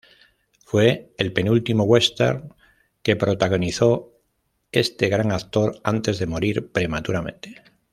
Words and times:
Fue 0.65 1.13
el 1.19 1.31
penúltimo 1.31 1.83
western 1.83 2.55
que 3.03 3.15
protagonizó 3.15 4.13
este 4.71 5.09
gran 5.09 5.31
actor 5.31 5.79
antes 5.83 6.17
de 6.17 6.25
morir 6.25 6.71
prematuramente. 6.71 7.61